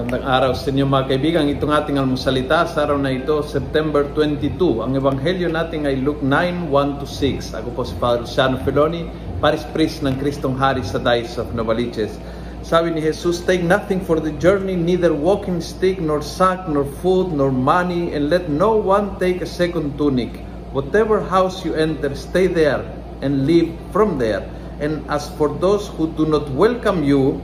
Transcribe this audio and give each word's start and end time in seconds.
Magandang 0.00 0.32
araw 0.32 0.52
sa 0.56 0.72
inyo 0.72 0.88
mga 0.88 1.12
kaibigan. 1.12 1.44
Itong 1.52 1.76
ating 1.76 2.00
almusalita 2.00 2.64
sa 2.64 2.88
araw 2.88 2.96
na 2.96 3.12
ito, 3.12 3.44
September 3.44 4.08
22. 4.16 4.80
Ang 4.80 4.96
ebanghelyo 4.96 5.52
natin 5.52 5.84
ay 5.84 6.00
Luke 6.00 6.24
9, 6.24 6.72
1 6.72 7.04
to 7.04 7.04
6. 7.04 7.52
Ako 7.60 7.68
po 7.76 7.84
si 7.84 7.92
Father 8.00 8.24
Luciano 8.24 8.56
Feloni, 8.64 9.04
Paris 9.44 9.60
Priest 9.76 10.00
ng 10.00 10.16
Kristong 10.16 10.56
Hari 10.56 10.80
sa 10.88 10.96
Dice 10.96 11.36
of 11.36 11.52
Novaliches. 11.52 12.16
Sabi 12.64 12.96
ni 12.96 13.04
Jesus, 13.04 13.44
Take 13.44 13.60
nothing 13.60 14.00
for 14.00 14.24
the 14.24 14.32
journey, 14.40 14.72
neither 14.72 15.12
walking 15.12 15.60
stick, 15.60 16.00
nor 16.00 16.24
sack, 16.24 16.64
nor 16.64 16.88
food, 17.04 17.36
nor 17.36 17.52
money, 17.52 18.16
and 18.16 18.32
let 18.32 18.48
no 18.48 18.80
one 18.80 19.20
take 19.20 19.44
a 19.44 19.50
second 19.52 20.00
tunic. 20.00 20.32
Whatever 20.72 21.20
house 21.20 21.60
you 21.60 21.76
enter, 21.76 22.16
stay 22.16 22.48
there, 22.48 22.80
and 23.20 23.44
live 23.44 23.68
from 23.92 24.16
there. 24.16 24.48
And 24.80 25.04
as 25.12 25.28
for 25.36 25.52
those 25.60 25.92
who 25.92 26.08
do 26.16 26.24
not 26.24 26.48
welcome 26.56 27.04
you, 27.04 27.36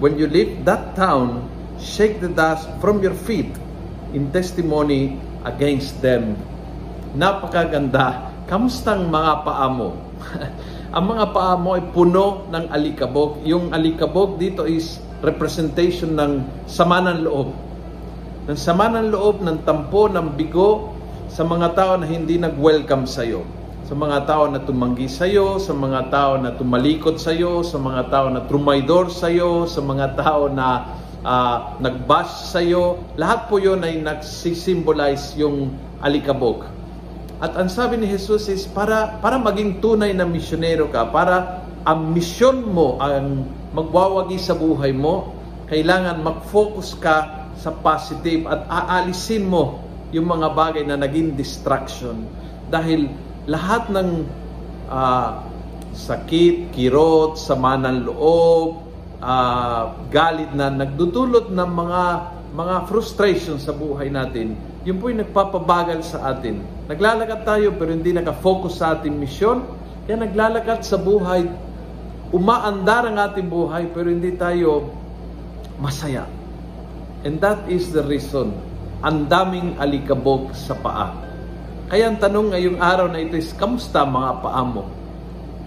when 0.00 0.16
you 0.16 0.32
leave 0.32 0.64
that 0.64 0.96
town, 0.96 1.59
shake 1.80 2.20
the 2.20 2.28
dust 2.28 2.68
from 2.78 3.00
your 3.00 3.16
feet 3.16 3.50
in 4.12 4.28
testimony 4.30 5.16
against 5.48 5.98
them. 6.04 6.36
Napakaganda. 7.16 8.30
Kamustang 8.46 9.08
mga 9.08 9.42
paa 9.42 9.66
mo? 9.72 9.96
Ang 10.96 11.04
mga 11.16 11.24
paa 11.32 11.54
mo 11.56 11.78
ay 11.78 11.84
puno 11.90 12.50
ng 12.50 12.66
alikabok. 12.70 13.40
Yung 13.46 13.72
alikabok 13.72 14.36
dito 14.36 14.66
is 14.66 15.00
representation 15.24 16.18
ng 16.18 16.32
sama 16.66 16.98
ng 17.02 17.24
loob. 17.24 17.54
Ng 18.50 18.58
sama 18.58 18.90
ng 18.90 19.14
loob, 19.14 19.40
ng 19.40 19.62
tampo, 19.62 20.10
ng 20.10 20.34
bigo 20.34 20.90
sa 21.30 21.46
mga 21.46 21.78
tao 21.78 21.92
na 21.94 22.10
hindi 22.10 22.42
nag-welcome 22.42 23.06
sa 23.06 23.22
iyo. 23.22 23.46
Sa 23.86 23.94
mga 23.94 24.26
tao 24.26 24.50
na 24.50 24.58
tumanggi 24.62 25.06
sa 25.06 25.30
iyo, 25.30 25.62
sa 25.62 25.70
mga 25.70 26.10
tao 26.10 26.32
na 26.38 26.54
tumalikod 26.54 27.22
sa 27.22 27.30
iyo, 27.30 27.62
sa 27.62 27.78
mga 27.78 28.10
tao 28.10 28.26
na 28.26 28.42
trumaydor 28.46 29.14
sa 29.14 29.30
iyo, 29.30 29.70
sa 29.70 29.78
mga 29.78 30.18
tao 30.18 30.50
na 30.50 30.98
uh, 31.24 31.76
nag-bash 31.80 32.52
sa 32.52 32.60
iyo, 32.60 33.00
lahat 33.16 33.48
po 33.48 33.60
yon 33.60 33.84
ay 33.84 34.00
nagsisimbolize 34.00 35.36
yung 35.40 35.74
alikabok. 36.00 36.68
At 37.40 37.56
ang 37.56 37.72
sabi 37.72 37.96
ni 37.96 38.04
Jesus 38.04 38.52
is 38.52 38.68
para 38.68 39.16
para 39.24 39.40
maging 39.40 39.80
tunay 39.80 40.12
na 40.12 40.28
misyonero 40.28 40.92
ka, 40.92 41.08
para 41.08 41.64
ang 41.88 42.12
misyon 42.12 42.68
mo 42.68 43.00
ang 43.00 43.48
magwawagi 43.72 44.36
sa 44.36 44.52
buhay 44.52 44.92
mo, 44.92 45.32
kailangan 45.72 46.20
mag-focus 46.20 46.98
ka 47.00 47.48
sa 47.56 47.72
positive 47.72 48.44
at 48.44 48.68
aalisin 48.68 49.48
mo 49.48 49.80
yung 50.12 50.28
mga 50.28 50.52
bagay 50.52 50.84
na 50.84 51.00
naging 51.00 51.32
distraction. 51.32 52.28
Dahil 52.68 53.08
lahat 53.48 53.88
ng 53.88 54.26
uh, 54.90 55.40
sakit, 55.96 56.74
kirot, 56.76 57.40
sama 57.40 57.78
ng 57.80 58.10
loob, 58.10 58.89
uh, 59.20 59.94
galit 60.08 60.50
na 60.56 60.72
nagdudulot 60.72 61.52
ng 61.52 61.70
mga 61.70 62.02
mga 62.50 62.76
frustration 62.90 63.62
sa 63.62 63.70
buhay 63.70 64.10
natin, 64.10 64.58
yun 64.82 64.98
po 64.98 65.06
yung 65.06 65.22
nagpapabagal 65.22 66.02
sa 66.02 66.34
atin. 66.34 66.58
Naglalakad 66.90 67.46
tayo 67.46 67.70
pero 67.78 67.94
hindi 67.94 68.10
nakafocus 68.10 68.82
sa 68.82 68.98
ating 68.98 69.14
misyon. 69.14 69.62
Kaya 70.08 70.26
naglalakad 70.26 70.82
sa 70.82 70.98
buhay, 70.98 71.46
umaandar 72.34 73.06
ang 73.06 73.22
ating 73.22 73.46
buhay 73.46 73.86
pero 73.94 74.10
hindi 74.10 74.34
tayo 74.34 74.90
masaya. 75.78 76.26
And 77.22 77.38
that 77.38 77.70
is 77.70 77.94
the 77.94 78.02
reason. 78.02 78.50
Ang 79.04 79.30
daming 79.30 79.78
alikabok 79.78 80.50
sa 80.56 80.74
paa. 80.74 81.14
Kaya 81.86 82.10
ang 82.10 82.18
tanong 82.18 82.50
ngayong 82.54 82.78
araw 82.82 83.06
na 83.14 83.22
ito 83.22 83.38
is, 83.38 83.54
kamusta 83.54 84.02
mga 84.02 84.42
paa 84.42 84.62
mo? 84.66 84.90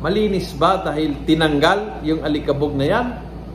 Malinis 0.03 0.51
ba 0.51 0.83
dahil 0.83 1.23
tinanggal 1.23 2.03
yung 2.03 2.27
alikabog 2.27 2.75
na 2.75 2.85
yan? 2.91 3.07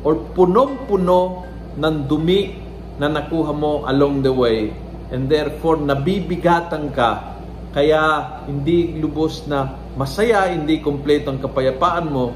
Or 0.03 0.19
punong-puno 0.35 1.47
ng 1.79 1.97
dumi 2.07 2.55
na 2.99 3.07
nakuha 3.07 3.55
mo 3.55 3.87
along 3.87 4.23
the 4.27 4.33
way 4.33 4.75
and 5.15 5.31
therefore 5.31 5.79
nabibigatan 5.79 6.91
ka 6.93 7.39
kaya 7.73 8.03
hindi 8.49 8.97
lubos 8.99 9.45
na 9.47 9.77
masaya, 9.95 10.51
hindi 10.51 10.81
kompleto 10.81 11.31
ang 11.31 11.39
kapayapaan 11.39 12.07
mo 12.09 12.35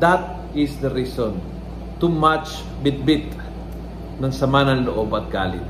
that 0.00 0.40
is 0.56 0.74
the 0.80 0.90
reason. 0.90 1.36
Too 2.00 2.08
much 2.08 2.64
bit-bit 2.80 3.28
ng 4.18 4.32
sama 4.32 4.64
ng 4.66 4.88
loob 4.88 5.12
at 5.12 5.28
galit. 5.28 5.64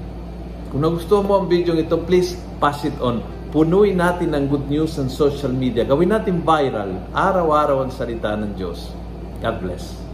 Kung 0.70 0.86
nagustuhan 0.86 1.26
mo 1.26 1.42
ang 1.42 1.46
video 1.50 1.74
ito 1.74 1.98
please 2.06 2.38
pass 2.62 2.86
it 2.86 2.94
on. 3.02 3.20
Punuin 3.50 3.98
natin 3.98 4.30
ng 4.30 4.46
good 4.46 4.70
news 4.70 4.94
sa 4.94 5.02
social 5.10 5.50
media. 5.50 5.82
Gawin 5.82 6.14
natin 6.14 6.46
viral 6.46 7.02
araw-araw 7.10 7.82
ang 7.82 7.90
salita 7.90 8.38
ng 8.38 8.54
Diyos. 8.54 8.94
God 9.42 9.58
bless 9.58 10.09